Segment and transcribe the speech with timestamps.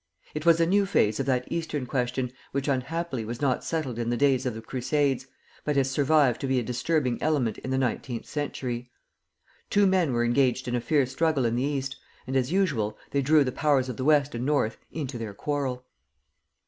[0.33, 4.09] It was a new phase of that Eastern Question which unhappily was not settled in
[4.09, 5.27] the days of the Crusades,
[5.63, 8.89] but has survived to be a disturbing element in the nineteenth century.
[9.69, 13.21] Two men were engaged in a fierce struggle in the East, and, as usual, they
[13.21, 15.85] drew the Powers of the West and North into their quarrel.